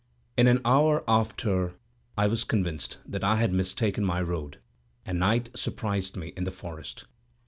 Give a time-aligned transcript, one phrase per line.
[0.35, 1.75] In an hour after,
[2.17, 4.57] I was convinced that I had mistaken my road,
[5.05, 7.05] and night surprised me in the forest.